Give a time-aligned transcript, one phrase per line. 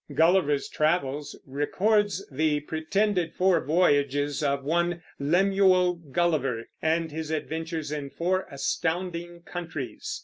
[0.11, 8.09] Gulliver's Travels records the pretended four voyages of one Lemuel Gulliver, and his adventures in
[8.09, 10.19] four astounding countries.